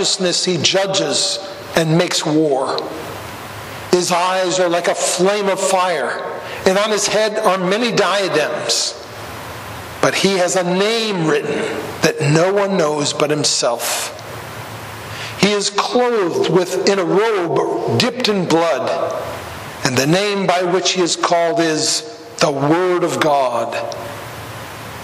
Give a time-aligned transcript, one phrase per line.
[0.00, 1.40] righteousness he judges
[1.74, 2.78] and makes war.
[3.90, 6.22] His eyes are like a flame of fire,
[6.66, 8.94] and on his head are many diadems.
[10.00, 11.56] But he has a name written
[12.02, 14.14] that no one knows but himself.
[15.40, 18.88] He is clothed with in a robe dipped in blood,
[19.84, 22.02] and the name by which he is called is
[22.38, 23.74] the Word of God.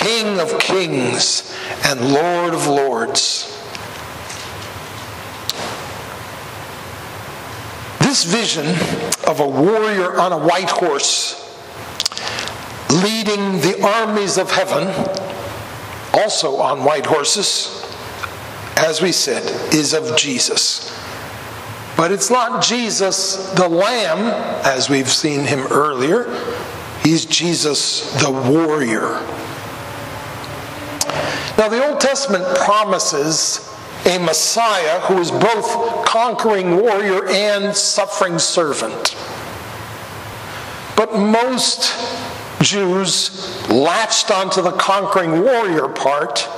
[0.00, 1.54] King of Kings
[1.84, 3.46] and Lord of Lords.
[8.00, 8.66] This vision
[9.28, 11.36] of a warrior on a white horse
[12.90, 14.88] leading the armies of heaven,
[16.14, 17.86] also on white horses,
[18.76, 20.98] as we said, is of Jesus.
[21.98, 24.18] But it's not Jesus the Lamb,
[24.64, 26.24] as we've seen him earlier.
[27.02, 29.20] He's Jesus the warrior.
[31.60, 33.70] Now, the Old Testament promises
[34.06, 39.14] a Messiah who is both conquering warrior and suffering servant.
[40.96, 41.92] But most
[42.62, 46.48] Jews latched onto the conquering warrior part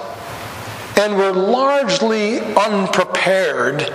[0.96, 3.92] and were largely unprepared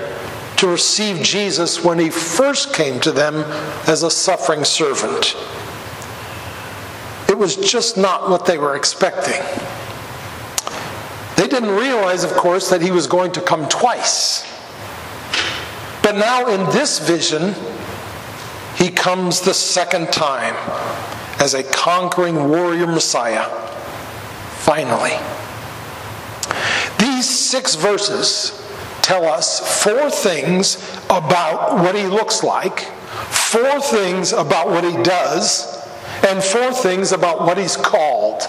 [0.58, 3.46] to receive Jesus when he first came to them
[3.88, 5.38] as a suffering servant.
[7.30, 9.42] It was just not what they were expecting.
[11.38, 14.44] They didn't realize, of course, that he was going to come twice.
[16.02, 17.54] But now in this vision,
[18.76, 20.56] he comes the second time
[21.40, 23.46] as a conquering warrior Messiah.
[24.58, 25.14] Finally.
[27.00, 28.68] These six verses
[29.04, 30.76] tell us four things
[31.06, 32.80] about what he looks like,
[33.30, 35.78] four things about what he does,
[36.28, 38.42] and four things about what he's called.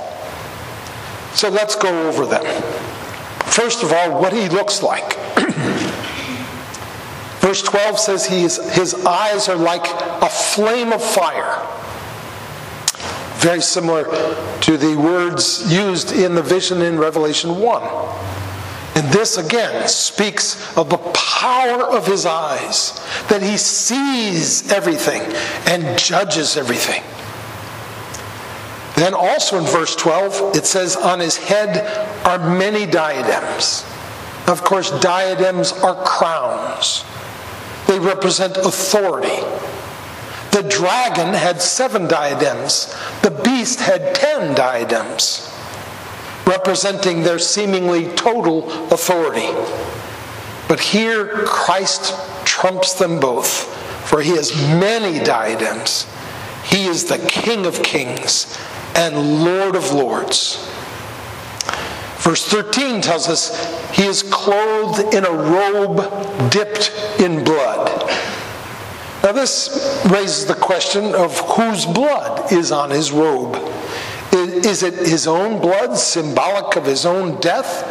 [1.34, 2.44] So let's go over them.
[3.47, 5.16] First of all, what he looks like.
[7.41, 9.87] Verse 12 says he is, his eyes are like
[10.22, 11.65] a flame of fire.
[13.38, 14.05] Very similar
[14.62, 17.83] to the words used in the vision in Revelation 1.
[18.97, 25.22] And this again speaks of the power of his eyes, that he sees everything
[25.67, 27.03] and judges everything.
[28.98, 31.86] Then also in verse 12, it says, On his head
[32.26, 33.86] are many diadems.
[34.48, 37.04] Of course, diadems are crowns,
[37.87, 39.44] they represent authority.
[40.50, 42.92] The dragon had seven diadems,
[43.22, 45.48] the beast had ten diadems,
[46.44, 49.47] representing their seemingly total authority.
[50.66, 52.14] But here, Christ
[52.44, 53.72] trumps them both,
[54.08, 56.12] for he has many diadems.
[56.64, 58.58] He is the King of kings
[58.98, 60.69] and Lord of lords.
[62.19, 67.87] Verse 13 tells us he is clothed in a robe dipped in blood.
[69.22, 73.56] Now, this raises the question of whose blood is on his robe.
[74.32, 77.84] Is it his own blood, symbolic of his own death,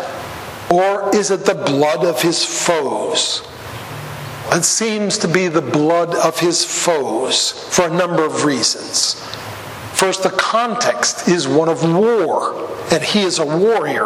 [0.69, 3.47] or is it the blood of his foes?
[4.51, 9.27] It seems to be the blood of his foes for a number of reasons.
[9.97, 12.53] First, the context is one of war,
[12.91, 14.06] and he is a warrior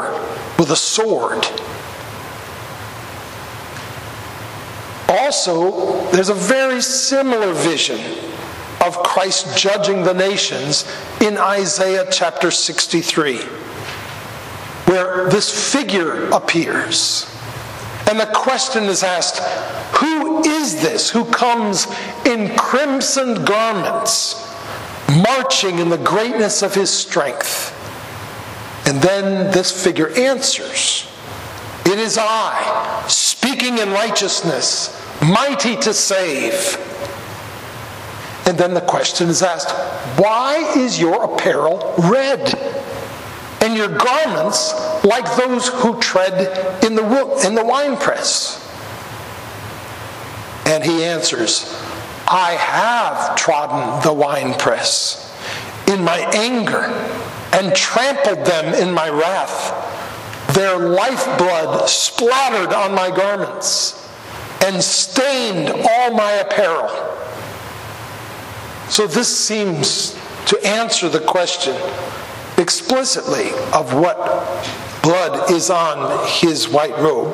[0.58, 1.46] with a sword.
[5.10, 8.00] Also, there's a very similar vision
[8.80, 13.40] of Christ judging the nations in Isaiah chapter 63,
[14.86, 17.30] where this figure appears.
[18.10, 19.40] And the question is asked
[19.98, 21.86] Who is this who comes
[22.26, 24.51] in crimson garments,
[25.22, 27.78] marching in the greatness of his strength?
[28.88, 31.08] And then this figure answers
[31.86, 36.78] It is I, speaking in righteousness mighty to save.
[38.46, 39.72] And then the question is asked
[40.20, 42.54] why is your apparel red?
[43.62, 44.74] And your garments
[45.06, 48.58] like those who tread in the, in the winepress?
[50.66, 51.72] And he answers,
[52.34, 55.30] I have trodden the winepress
[55.88, 56.84] in my anger
[57.52, 60.56] and trampled them in my wrath.
[60.56, 64.10] Their lifeblood splattered on my garments
[64.64, 66.90] and stained all my apparel.
[68.90, 71.76] So this seems to answer the question
[72.58, 74.18] explicitly of what
[75.04, 77.34] blood is on his white robe.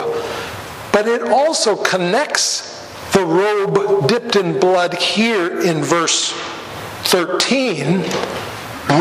[0.91, 2.76] But it also connects
[3.17, 6.33] the robe dipped in blood here in verse
[7.05, 8.01] 13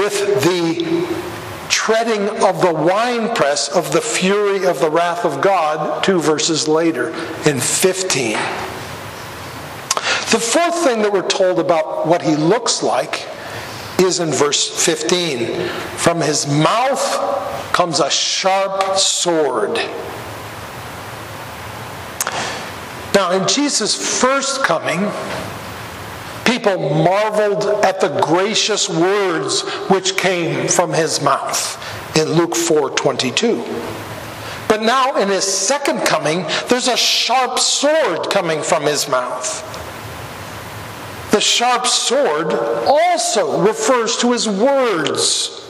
[0.00, 1.06] with the
[1.68, 7.08] treading of the winepress of the fury of the wrath of God, two verses later
[7.44, 8.32] in 15.
[10.32, 13.28] The fourth thing that we're told about what he looks like
[13.98, 15.68] is in verse 15.
[15.98, 19.78] From his mouth comes a sharp sword.
[23.16, 25.10] Now, in Jesus' first coming,
[26.44, 31.82] people marveled at the gracious words which came from his mouth
[32.14, 33.64] in Luke 4:22.
[34.68, 39.64] But now in his second coming, there's a sharp sword coming from his mouth.
[41.30, 42.52] The sharp sword
[42.86, 45.62] also refers to his words.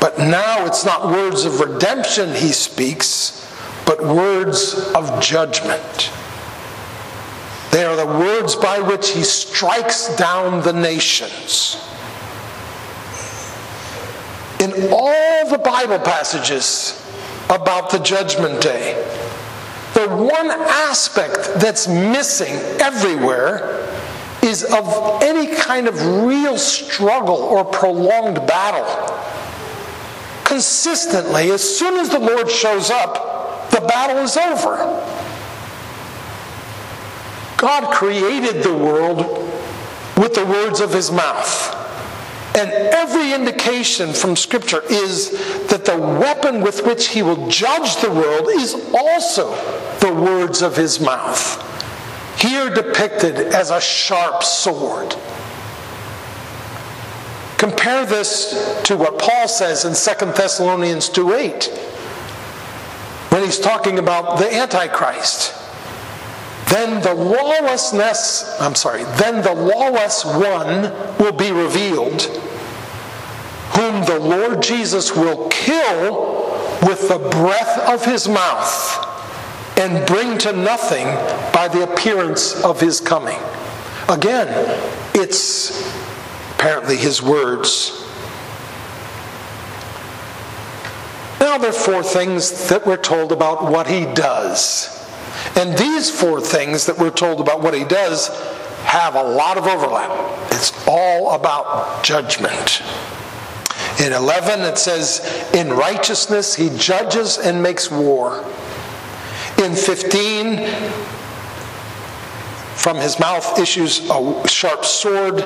[0.00, 3.46] But now it's not words of redemption he speaks,
[3.88, 6.12] but words of judgment.
[7.70, 11.82] They are the words by which he strikes down the nations.
[14.60, 17.02] In all the Bible passages
[17.48, 18.92] about the judgment day,
[19.94, 23.88] the one aspect that's missing everywhere
[24.42, 28.84] is of any kind of real struggle or prolonged battle.
[30.44, 33.27] Consistently, as soon as the Lord shows up,
[33.70, 34.76] the battle is over.
[37.56, 39.18] God created the world
[40.16, 41.74] with the words of his mouth.
[42.56, 45.30] And every indication from Scripture is
[45.68, 49.54] that the weapon with which he will judge the world is also
[50.00, 51.64] the words of his mouth
[52.40, 55.14] here depicted as a sharp sword.
[57.56, 61.97] Compare this to what Paul says in 2 Thessalonians 2 8, when
[63.48, 65.54] he's talking about the Antichrist.
[66.68, 72.20] Then the lawlessness, I'm sorry, then the lawless one will be revealed,
[73.72, 76.44] whom the Lord Jesus will kill
[76.82, 79.06] with the breath of his mouth
[79.78, 81.06] and bring to nothing
[81.50, 83.38] by the appearance of his coming.
[84.10, 84.48] Again,
[85.14, 85.90] it's
[86.52, 88.07] apparently his words.
[91.48, 94.94] Now, there are four things that we're told about what he does.
[95.56, 98.28] And these four things that we're told about what he does
[98.84, 100.10] have a lot of overlap.
[100.52, 102.82] It's all about judgment.
[103.98, 108.44] In 11, it says, In righteousness he judges and makes war.
[109.56, 110.66] In 15,
[112.76, 115.38] from his mouth issues a sharp sword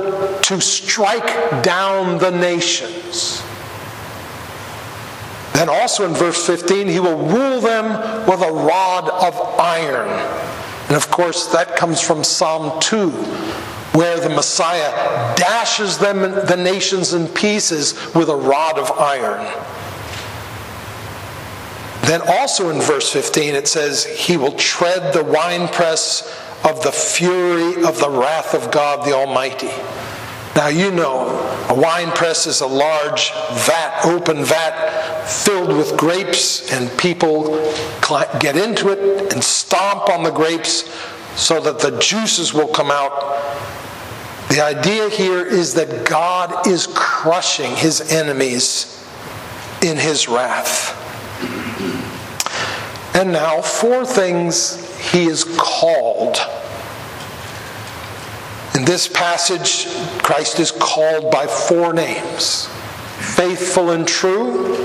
[0.43, 3.45] to strike down the nations.
[5.63, 10.09] Then also in verse 15, he will rule them with a rod of iron.
[10.89, 13.11] And of course, that comes from Psalm 2,
[13.93, 14.91] where the Messiah
[15.37, 19.47] dashes them, the nations in pieces with a rod of iron.
[22.07, 26.23] Then also in verse 15 it says, He will tread the winepress
[26.65, 29.71] of the fury of the wrath of God the Almighty.
[30.55, 31.29] Now you know,
[31.71, 37.57] a wine press is a large vat, open vat, filled with grapes, and people
[38.39, 40.95] get into it and stomp on the grapes
[41.37, 43.11] so that the juices will come out.
[44.51, 49.03] The idea here is that God is crushing his enemies
[49.83, 50.99] in his wrath.
[53.15, 54.77] And now, four things
[55.11, 56.37] he is called.
[58.83, 59.87] In this passage,
[60.25, 62.67] Christ is called by four names
[63.37, 64.77] faithful and true,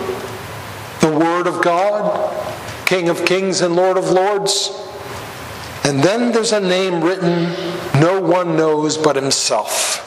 [1.02, 4.70] the Word of God, King of kings and Lord of lords.
[5.84, 7.46] And then there's a name written
[8.00, 10.04] no one knows but himself.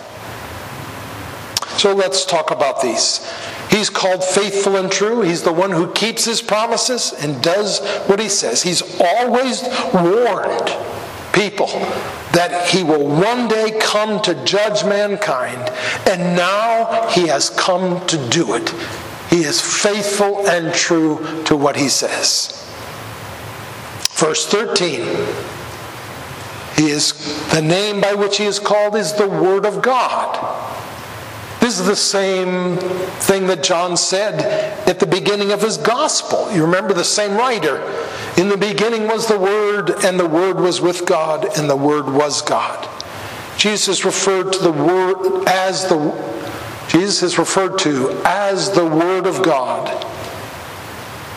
[1.76, 3.28] So let's talk about these.
[3.70, 5.22] He's called faithful and true.
[5.22, 8.62] He's the one who keeps his promises and does what he says.
[8.62, 10.99] He's always warned
[11.32, 11.68] people
[12.32, 15.70] that he will one day come to judge mankind,
[16.06, 18.70] and now he has come to do it.
[19.30, 22.56] He is faithful and true to what he says.
[24.10, 25.02] Verse 13.
[26.76, 27.12] He is
[27.52, 30.68] the name by which he is called is the Word of God.
[31.60, 34.40] This is the same thing that John said
[34.88, 36.50] at the beginning of his gospel.
[36.52, 37.76] You remember the same writer
[38.40, 42.06] In the beginning was the Word, and the Word was with God, and the Word
[42.08, 42.88] was God.
[43.58, 45.98] Jesus referred to the Word as the
[46.88, 50.06] Jesus is referred to as the Word of God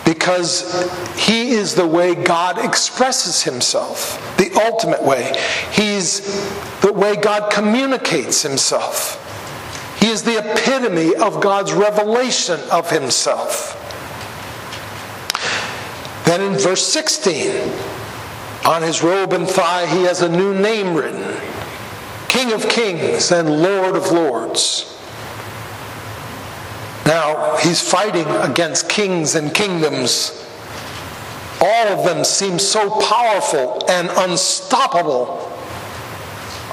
[0.05, 0.71] because
[1.17, 5.37] he is the way God expresses himself, the ultimate way.
[5.73, 6.21] He's
[6.79, 9.19] the way God communicates himself.
[9.99, 13.82] He is the epitome of God's revelation of himself.
[16.25, 17.71] Then in verse 16,
[18.65, 21.35] on his robe and thigh, he has a new name written
[22.29, 24.89] King of Kings and Lord of Lords.
[27.05, 30.39] Now, he's fighting against kings and kingdoms.
[31.61, 35.51] All of them seem so powerful and unstoppable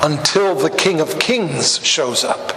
[0.03, 2.57] until the King of Kings shows up.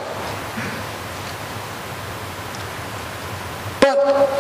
[3.82, 4.33] But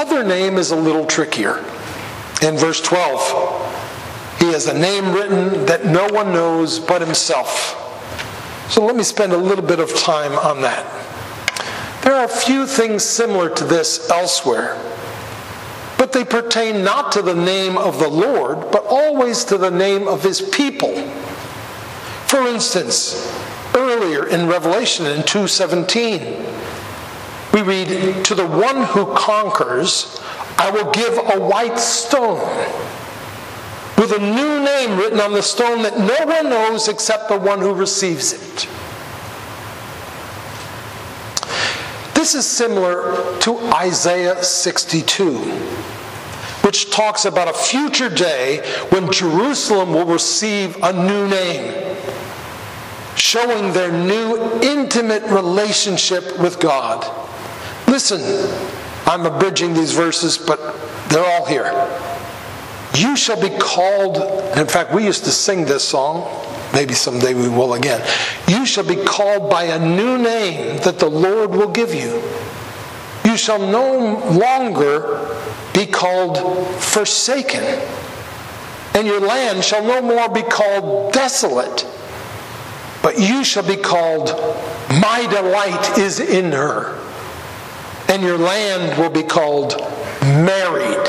[0.00, 1.58] other name is a little trickier.
[2.40, 7.76] In verse 12, he has a name written that no one knows but himself.
[8.70, 10.86] So let me spend a little bit of time on that.
[12.02, 14.80] There are a few things similar to this elsewhere,
[15.98, 20.08] but they pertain not to the name of the Lord, but always to the name
[20.08, 20.94] of his people.
[22.26, 23.30] For instance,
[23.74, 26.42] earlier in Revelation in 2:17,
[27.52, 30.18] we read, "To the one who conquers,
[30.58, 32.48] I will give a white stone."
[33.96, 37.60] With a new name written on the stone that no one knows except the one
[37.60, 38.66] who receives it.
[42.14, 45.38] This is similar to Isaiah 62,
[46.62, 51.74] which talks about a future day when Jerusalem will receive a new name,
[53.16, 57.06] showing their new intimate relationship with God.
[57.90, 58.20] Listen,
[59.06, 60.58] I'm abridging these verses, but
[61.08, 61.66] they're all here.
[62.94, 64.16] You shall be called,
[64.56, 66.24] in fact, we used to sing this song
[66.72, 68.06] Maybe someday we will again.
[68.46, 72.22] You shall be called by a new name that the Lord will give you.
[73.24, 75.36] You shall no longer
[75.74, 76.38] be called
[76.82, 77.62] forsaken,
[78.94, 81.86] and your land shall no more be called desolate,
[83.02, 84.28] but you shall be called,
[84.88, 86.98] My delight is in her,
[88.10, 89.80] and your land will be called
[90.22, 91.08] married.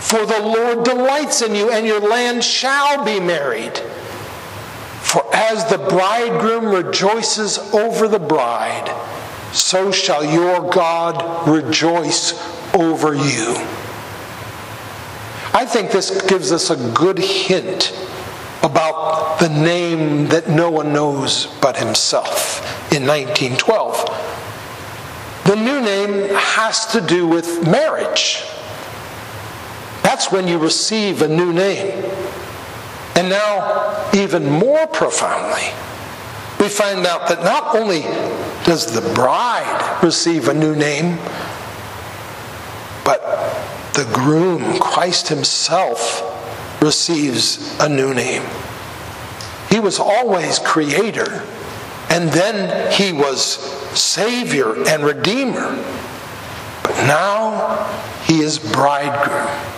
[0.00, 3.78] For the Lord delights in you, and your land shall be married.
[3.78, 8.94] For as the bridegroom rejoices over the bride,
[9.52, 12.34] so shall your God rejoice
[12.74, 13.54] over you.
[15.52, 17.92] I think this gives us a good hint
[18.62, 22.60] about the name that no one knows but himself
[22.92, 23.89] in 1912.
[25.50, 28.44] The new name has to do with marriage.
[30.04, 32.04] That's when you receive a new name.
[33.16, 35.66] And now, even more profoundly,
[36.60, 38.02] we find out that not only
[38.64, 41.16] does the bride receive a new name,
[43.04, 43.20] but
[43.94, 48.44] the groom, Christ Himself, receives a new name.
[49.68, 51.44] He was always creator,
[52.10, 53.56] and then He was
[53.98, 55.76] Savior and Redeemer.
[56.82, 57.86] But now
[58.24, 59.70] He is bridegroom.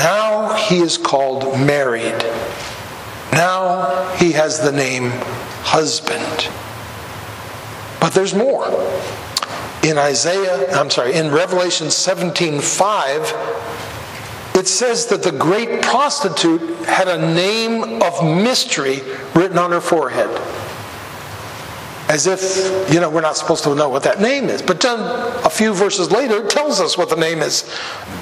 [0.00, 2.24] Now he is called married.
[3.32, 5.10] Now he has the name
[5.60, 6.48] husband.
[8.00, 8.66] But there's more.
[9.82, 13.34] In Isaiah, I'm sorry, in Revelation 17:5,
[14.54, 19.02] it says that the great prostitute had a name of mystery
[19.34, 20.30] written on her forehead
[22.10, 24.60] as if, you know, we're not supposed to know what that name is.
[24.60, 27.62] But then a few verses later, it tells us what the name is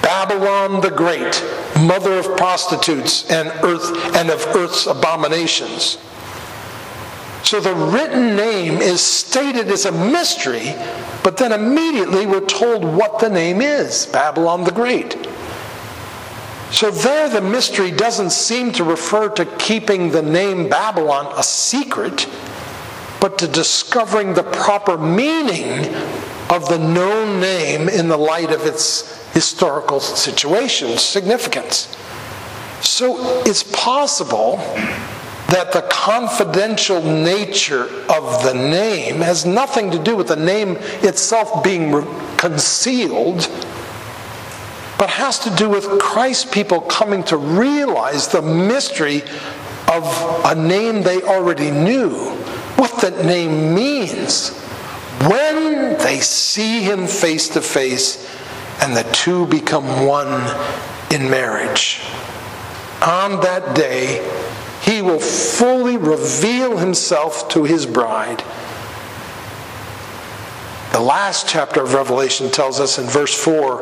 [0.03, 1.43] Babylon the Great,
[1.75, 5.97] mother of prostitutes and, earth, and of earth's abominations.
[7.41, 10.75] So the written name is stated as a mystery,
[11.23, 15.17] but then immediately we're told what the name is Babylon the Great.
[16.69, 22.27] So there, the mystery doesn't seem to refer to keeping the name Babylon a secret
[23.19, 25.93] but to discovering the proper meaning
[26.49, 31.95] of the known name in the light of its historical situation, significance.
[32.81, 34.57] So it's possible
[35.49, 41.63] that the confidential nature of the name has nothing to do with the name itself
[41.63, 41.91] being
[42.37, 43.49] concealed,
[44.97, 49.23] but has to do with Christ's people coming to realize the mystery
[49.91, 50.05] of
[50.45, 52.38] a name they already knew
[52.79, 54.57] what that name means
[55.27, 58.25] when they see him face to face
[58.81, 60.41] and the two become one
[61.11, 62.01] in marriage.
[63.01, 64.25] On that day,
[64.81, 68.43] he will fully reveal himself to his bride.
[70.93, 73.81] The last chapter of Revelation tells us in verse 4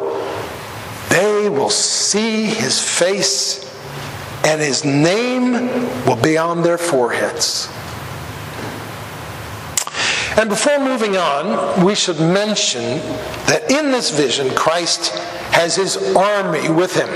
[1.09, 3.63] they will see his face,
[4.43, 5.53] and his name
[6.05, 7.69] will be on their foreheads.
[10.37, 12.83] And before moving on, we should mention
[13.47, 15.15] that in this vision, Christ
[15.51, 17.09] has his army with him.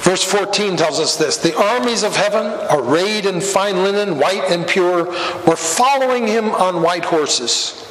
[0.00, 4.66] Verse 14 tells us this The armies of heaven, arrayed in fine linen, white and
[4.66, 5.04] pure,
[5.46, 7.84] were following him on white horses.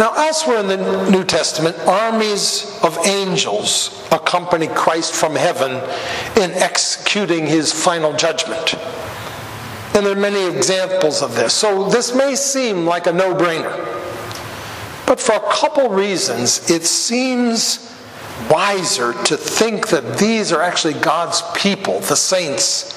[0.00, 5.72] Now, elsewhere in the New Testament, armies of angels accompany Christ from heaven
[6.42, 8.74] in executing his final judgment.
[9.94, 11.52] And there are many examples of this.
[11.52, 13.74] So this may seem like a no brainer.
[15.06, 17.90] But for a couple reasons, it seems
[18.48, 22.96] wiser to think that these are actually God's people, the saints,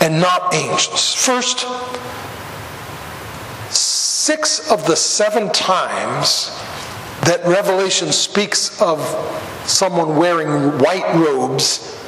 [0.00, 1.14] and not angels.
[1.14, 1.66] First,
[3.70, 6.50] six of the seven times
[7.22, 9.00] that Revelation speaks of
[9.66, 11.98] someone wearing white robes,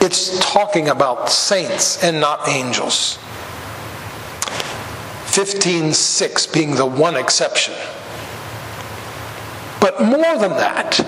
[0.00, 3.18] it's talking about saints and not angels.
[5.30, 7.74] 15:6 being the one exception.
[9.80, 10.98] But more than that,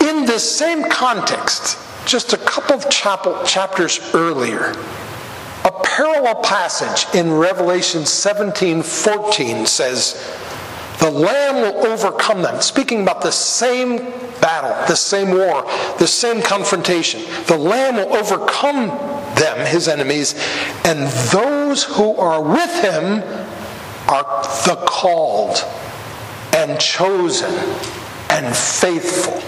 [0.00, 4.74] in this same context, just a couple of chapters earlier,
[5.64, 10.36] a parallel passage in Revelation 17 14 says,
[11.00, 12.60] The Lamb will overcome them.
[12.60, 13.98] Speaking about the same
[14.40, 15.62] battle, the same war,
[15.98, 17.22] the same confrontation.
[17.46, 18.88] The Lamb will overcome
[19.36, 20.34] them, his enemies,
[20.84, 23.22] and those who are with him
[24.08, 25.58] are the called
[26.54, 27.52] and chosen
[28.30, 29.42] and faithful.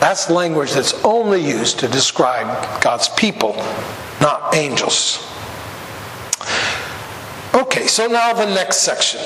[0.00, 3.54] That's language that's only used to describe God's people,
[4.20, 5.26] not angels.
[7.54, 9.20] Okay, so now the next section.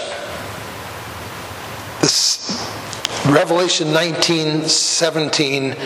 [2.00, 2.36] This
[3.26, 5.76] Revelation 19, 17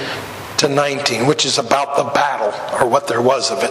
[0.59, 3.70] to 19, which is about the battle, or what there was of it.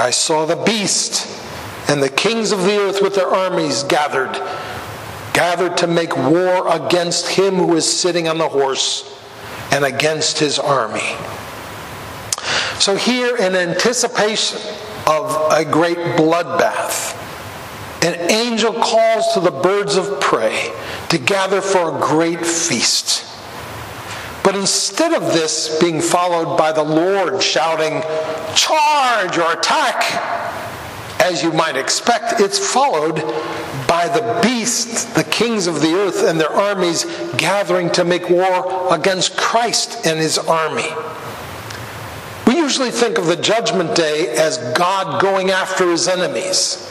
[0.00, 1.28] I saw the beast
[1.90, 4.32] and the kings of the earth with their armies gathered,
[5.34, 9.04] gathered to make war against him who is sitting on the horse
[9.70, 11.16] and against his army.
[12.78, 14.58] So, here in anticipation
[15.06, 17.14] of a great bloodbath,
[18.02, 20.72] an angel calls to the birds of prey
[21.10, 23.29] to gather for a great feast.
[24.42, 28.02] But instead of this being followed by the Lord shouting,
[28.54, 30.50] charge or attack,
[31.20, 33.16] as you might expect, it's followed
[33.86, 37.04] by the beasts, the kings of the earth, and their armies
[37.36, 40.88] gathering to make war against Christ and his army.
[42.46, 46.86] We usually think of the judgment day as God going after his enemies.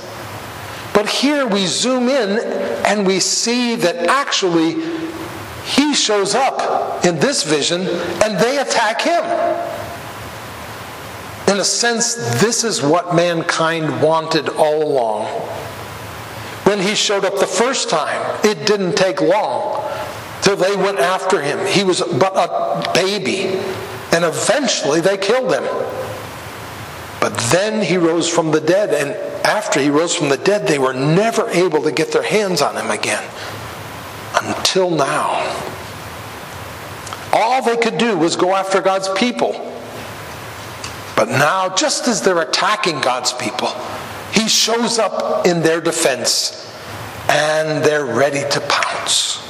[0.94, 2.40] But here we zoom in
[2.86, 4.76] and we see that actually
[6.00, 9.24] shows up in this vision and they attack him.
[11.54, 15.26] In a sense, this is what mankind wanted all along.
[16.66, 19.84] When he showed up the first time, it didn't take long
[20.42, 21.66] till they went after him.
[21.66, 23.60] He was but a baby,
[24.14, 25.64] and eventually they killed him.
[27.20, 29.12] But then he rose from the dead, and
[29.46, 32.76] after he rose from the dead, they were never able to get their hands on
[32.78, 33.24] him again
[34.42, 35.44] until now.
[37.32, 39.54] All they could do was go after God's people.
[41.16, 43.70] But now, just as they're attacking God's people,
[44.32, 46.66] he shows up in their defense
[47.30, 49.46] and they're ready to pounce.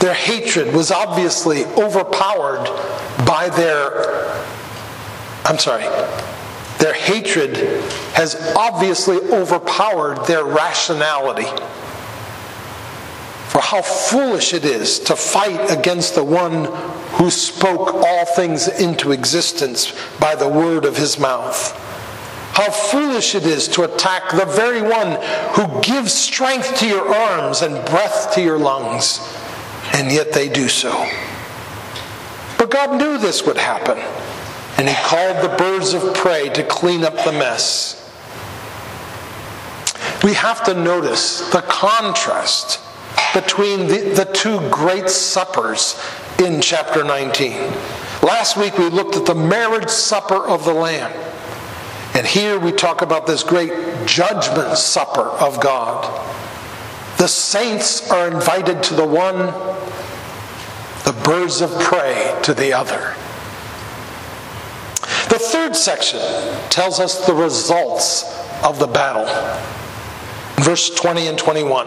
[0.00, 2.64] Their hatred was obviously overpowered
[3.26, 4.32] by their,
[5.44, 5.84] I'm sorry,
[6.78, 7.56] their hatred
[8.14, 11.48] has obviously overpowered their rationality.
[13.68, 16.64] How foolish it is to fight against the one
[17.18, 21.76] who spoke all things into existence by the word of his mouth.
[22.54, 25.18] How foolish it is to attack the very one
[25.52, 29.20] who gives strength to your arms and breath to your lungs.
[29.92, 31.06] and yet they do so.
[32.56, 33.98] But God knew this would happen,
[34.78, 37.96] and He called the birds of prey to clean up the mess.
[40.24, 42.80] We have to notice the contrast
[43.34, 46.00] between the, the two great suppers
[46.38, 47.52] in chapter 19.
[48.22, 51.12] Last week we looked at the marriage supper of the Lamb.
[52.14, 56.04] And here we talk about this great judgment supper of God.
[57.18, 59.38] The saints are invited to the one,
[61.04, 63.14] the birds of prey to the other.
[65.28, 66.20] The third section
[66.70, 68.24] tells us the results
[68.64, 69.26] of the battle.
[70.64, 71.86] Verse 20 and 21.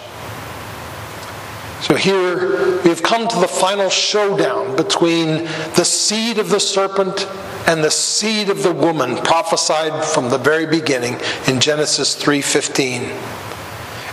[1.81, 7.27] So here we have come to the final showdown between the seed of the serpent
[7.65, 13.11] and the seed of the woman prophesied from the very beginning in Genesis 3:15.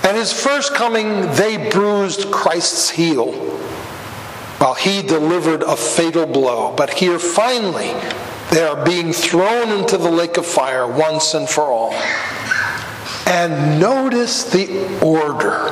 [0.03, 3.33] At his first coming they bruised Christ's heel
[4.57, 6.73] while he delivered a fatal blow.
[6.75, 7.93] But here finally
[8.51, 11.93] they are being thrown into the lake of fire once and for all.
[13.27, 15.71] And notice the order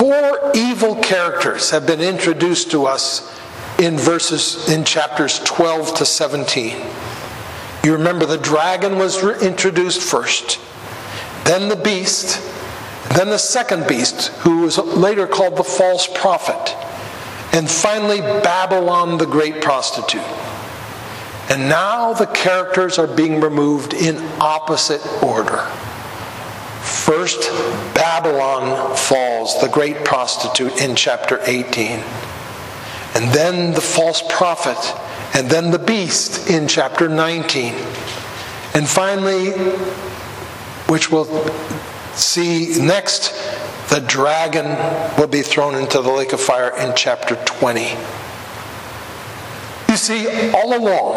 [0.00, 3.20] Four evil characters have been introduced to us
[3.78, 6.74] in verses in chapters 12 to 17.
[7.84, 10.58] You remember the dragon was introduced first,
[11.44, 12.40] then the beast,
[13.14, 16.74] then the second beast, who was later called the false prophet,
[17.54, 20.22] and finally Babylon, the great prostitute.
[21.50, 25.70] And now the characters are being removed in opposite order.
[27.00, 27.48] First,
[27.94, 31.98] Babylon falls, the great prostitute, in chapter 18.
[33.14, 34.76] And then the false prophet,
[35.34, 37.72] and then the beast in chapter 19.
[38.74, 39.52] And finally,
[40.88, 41.24] which we'll
[42.12, 43.32] see next,
[43.88, 44.66] the dragon
[45.18, 47.96] will be thrown into the lake of fire in chapter 20.
[49.88, 51.16] You see, all along,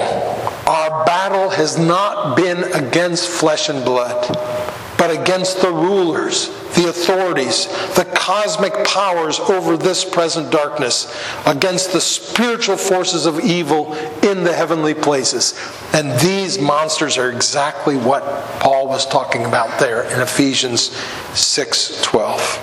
[0.65, 4.62] our battle has not been against flesh and blood
[4.97, 11.13] but against the rulers, the authorities, the cosmic powers over this present darkness,
[11.45, 15.53] against the spiritual forces of evil in the heavenly places.
[15.93, 18.23] And these monsters are exactly what
[18.59, 20.91] Paul was talking about there in Ephesians
[21.33, 22.59] 6:12.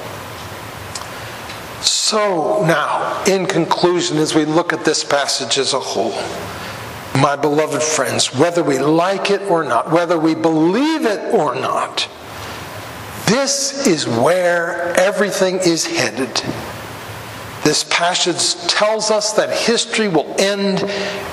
[1.83, 6.15] So now, in conclusion, as we look at this passage as a whole,
[7.21, 12.09] my beloved friends, whether we like it or not, whether we believe it or not,
[13.27, 16.43] this is where everything is headed.
[17.63, 20.81] This passage tells us that history will end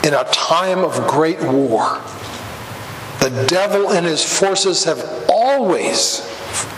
[0.06, 2.02] in a time of great war.
[3.20, 6.20] The devil and his forces have always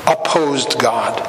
[0.08, 1.20] opposed God,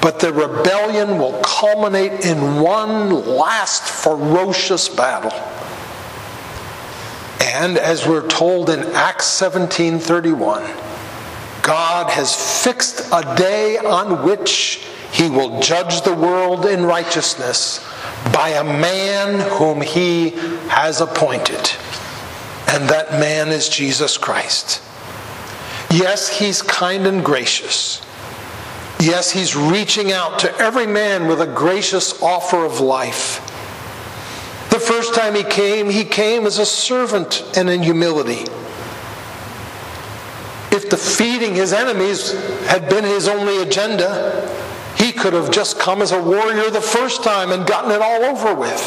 [0.00, 5.32] but the rebellion will culminate in one last ferocious battle.
[7.40, 10.62] And as we're told in Acts 17:31,
[11.66, 17.84] God has fixed a day on which he will judge the world in righteousness
[18.32, 20.30] by a man whom he
[20.68, 21.72] has appointed.
[22.68, 24.80] And that man is Jesus Christ.
[25.90, 28.00] Yes, he's kind and gracious.
[29.00, 33.40] Yes, he's reaching out to every man with a gracious offer of life.
[34.70, 38.44] The first time he came, he came as a servant and in humility
[40.76, 42.32] if defeating his enemies
[42.66, 44.46] had been his only agenda,
[44.96, 48.24] he could have just come as a warrior the first time and gotten it all
[48.24, 48.82] over with.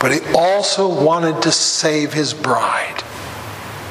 [0.00, 3.02] But he also wanted to save his bride.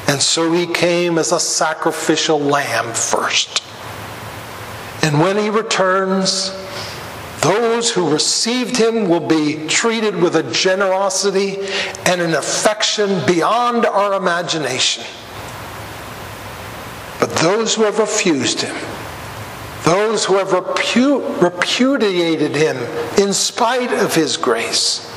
[0.06, 3.62] And so he came as a sacrificial lamb first.
[5.02, 6.50] And when he returns,
[7.40, 11.58] those who received him will be treated with a generosity
[12.06, 15.04] and an affection beyond our imagination.
[17.24, 18.76] But those who have refused him,
[19.84, 22.76] those who have repu- repudiated him
[23.16, 25.10] in spite of his grace,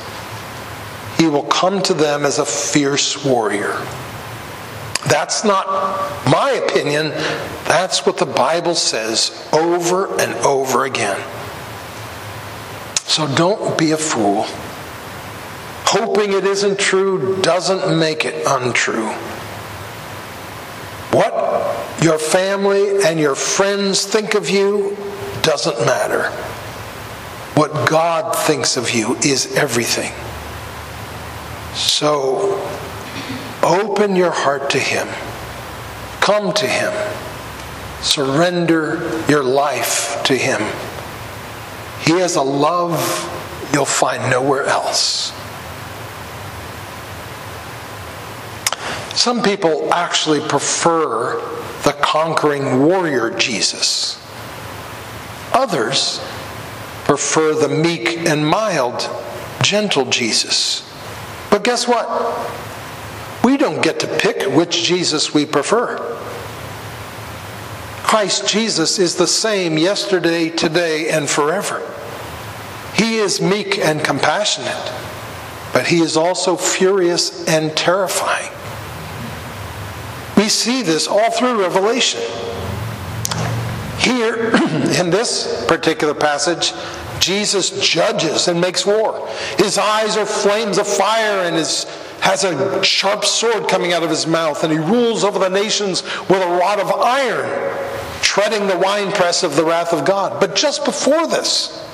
[1.18, 3.74] he will come to them as a fierce warrior.
[5.06, 5.66] That's not
[6.30, 7.10] my opinion.
[7.66, 11.22] That's what the Bible says over and over again.
[13.04, 14.46] So don't be a fool.
[15.84, 19.14] Hoping it isn't true doesn't make it untrue.
[21.10, 24.96] What your family and your friends think of you
[25.42, 26.30] doesn't matter.
[27.58, 30.12] What God thinks of you is everything.
[31.74, 32.62] So
[33.62, 35.08] open your heart to Him.
[36.20, 36.92] Come to Him.
[38.02, 40.60] Surrender your life to Him.
[42.00, 43.24] He has a love
[43.72, 45.32] you'll find nowhere else.
[49.18, 51.40] Some people actually prefer
[51.82, 54.16] the conquering warrior Jesus.
[55.52, 56.20] Others
[57.02, 59.10] prefer the meek and mild,
[59.60, 60.88] gentle Jesus.
[61.50, 62.08] But guess what?
[63.42, 65.96] We don't get to pick which Jesus we prefer.
[68.04, 71.82] Christ Jesus is the same yesterday, today, and forever.
[72.94, 74.92] He is meek and compassionate,
[75.72, 78.52] but he is also furious and terrifying.
[80.48, 82.22] We see this all through Revelation.
[83.98, 84.46] Here,
[84.98, 86.72] in this particular passage,
[87.20, 89.28] Jesus judges and makes war.
[89.58, 91.84] His eyes are flames of fire and his
[92.20, 96.02] has a sharp sword coming out of his mouth, and he rules over the nations
[96.30, 97.84] with a rod of iron,
[98.22, 100.40] treading the winepress of the wrath of God.
[100.40, 101.86] But just before this,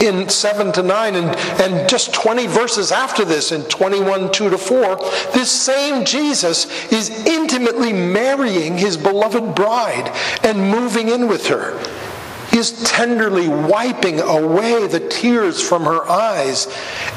[0.00, 4.58] in 7 to 9 and, and just 20 verses after this in 21 2 to
[4.58, 4.96] 4
[5.32, 10.10] this same jesus is intimately marrying his beloved bride
[10.42, 11.78] and moving in with her.
[12.50, 16.66] He is tenderly wiping away the tears from her eyes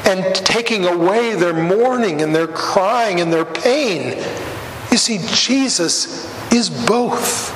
[0.06, 4.18] and taking away their mourning and their crying and their pain.
[4.92, 7.52] You see jesus is both.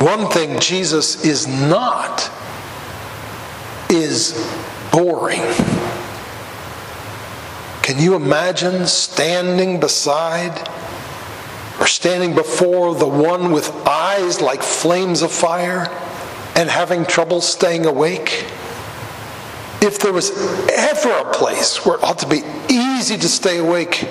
[0.00, 2.30] One thing jesus is not
[3.90, 4.32] is
[4.92, 5.42] boring.
[7.82, 10.68] Can you imagine standing beside
[11.78, 15.88] or standing before the one with eyes like flames of fire
[16.56, 18.44] and having trouble staying awake?
[19.80, 20.32] If there was
[20.70, 24.08] ever a place where it ought to be easy to stay awake,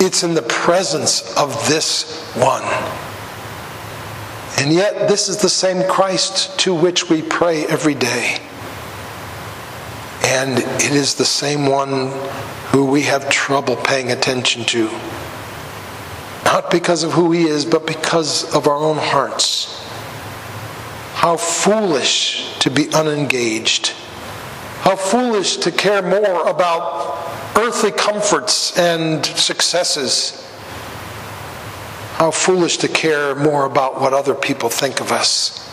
[0.00, 2.62] it's in the presence of this one.
[4.58, 8.40] And yet, this is the same Christ to which we pray every day.
[10.24, 12.10] And it is the same one
[12.70, 14.90] who we have trouble paying attention to.
[16.44, 19.80] Not because of who he is, but because of our own hearts.
[21.14, 23.88] How foolish to be unengaged.
[24.80, 30.40] How foolish to care more about earthly comforts and successes.
[32.14, 35.63] How foolish to care more about what other people think of us.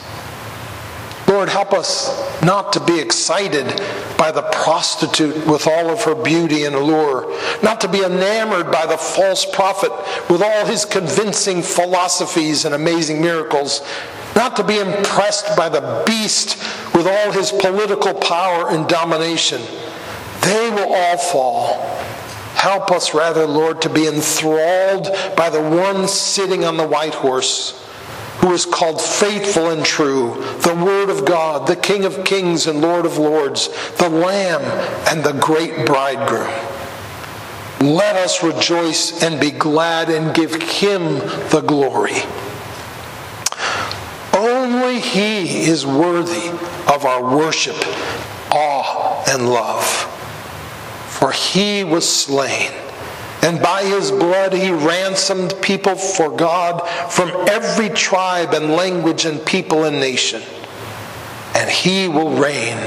[1.41, 3.65] Lord, help us not to be excited
[4.15, 8.85] by the prostitute with all of her beauty and allure, not to be enamored by
[8.85, 9.91] the false prophet
[10.29, 13.81] with all his convincing philosophies and amazing miracles,
[14.35, 16.59] not to be impressed by the beast
[16.93, 19.63] with all his political power and domination.
[20.41, 21.73] They will all fall.
[22.53, 27.81] Help us, rather, Lord, to be enthralled by the one sitting on the white horse
[28.41, 32.81] who is called faithful and true, the Word of God, the King of kings and
[32.81, 34.61] Lord of lords, the Lamb
[35.07, 36.51] and the great bridegroom.
[37.79, 42.17] Let us rejoice and be glad and give him the glory.
[44.33, 46.49] Only he is worthy
[46.91, 47.75] of our worship,
[48.51, 49.85] awe, and love.
[51.09, 52.71] For he was slain
[53.41, 59.43] and by his blood he ransomed people for God from every tribe and language and
[59.45, 60.41] people and nation.
[61.55, 62.77] And he will reign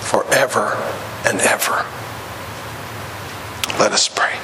[0.00, 0.76] forever
[1.24, 1.86] and ever.
[3.78, 4.36] Let us pray.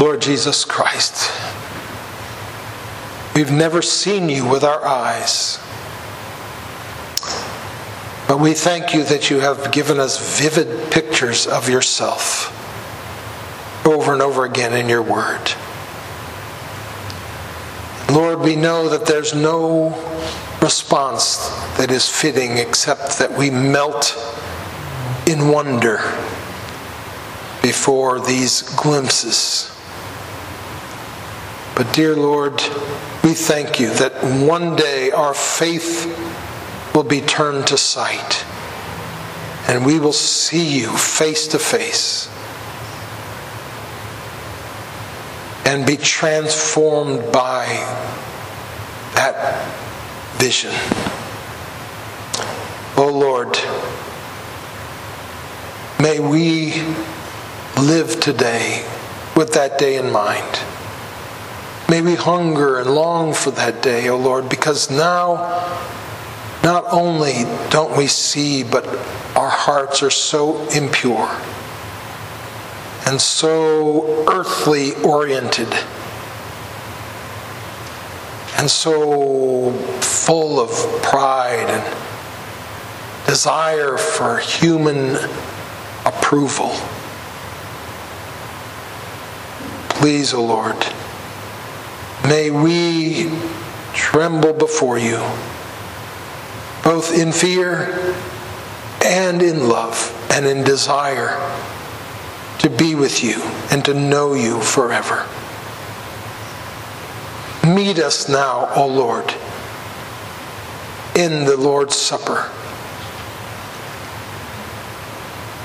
[0.00, 1.32] Lord Jesus Christ,
[3.34, 5.58] we've never seen you with our eyes.
[8.28, 12.54] But we thank you that you have given us vivid pictures of yourself
[13.92, 15.52] over and over again in your word.
[18.10, 19.90] Lord, we know that there's no
[20.62, 24.16] response that is fitting except that we melt
[25.26, 25.98] in wonder
[27.62, 29.74] before these glimpses.
[31.76, 32.62] But, dear Lord,
[33.22, 36.06] we thank you that one day our faith
[36.94, 38.44] will be turned to sight
[39.68, 42.28] and we will see you face to face.
[45.68, 47.66] And be transformed by
[49.12, 49.68] that
[50.38, 50.72] vision.
[52.96, 53.54] Oh Lord,
[56.02, 56.72] may we
[57.78, 58.82] live today
[59.36, 60.58] with that day in mind.
[61.86, 65.34] May we hunger and long for that day, O Lord, because now
[66.64, 68.86] not only don't we see, but
[69.36, 71.28] our hearts are so impure
[73.08, 75.72] and so earthly oriented
[78.58, 80.70] and so full of
[81.02, 85.16] pride and desire for human
[86.04, 86.68] approval.
[89.88, 90.86] Please, O oh Lord,
[92.24, 93.32] may we
[93.94, 95.16] tremble before you,
[96.84, 98.14] both in fear
[99.02, 101.38] and in love and in desire
[102.98, 105.26] with you and to know you forever.
[107.66, 109.32] Meet us now, O Lord,
[111.14, 112.42] in the Lord's Supper,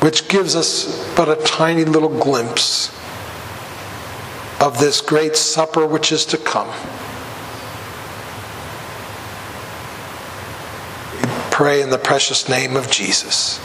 [0.05, 2.89] which gives us but a tiny little glimpse
[4.61, 6.69] of this great supper which is to come.
[11.51, 13.59] Pray in the precious name of Jesus.